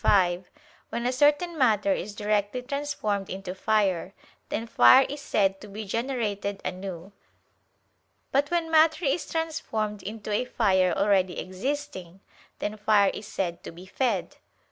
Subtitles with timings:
[0.03, 0.51] i, 5),
[0.89, 4.15] when a certain matter is directly transformed into fire,
[4.49, 7.11] then fire is said to be generated anew:
[8.31, 12.19] but when matter is transformed into a fire already existing,
[12.57, 14.37] then fire is said to be fed.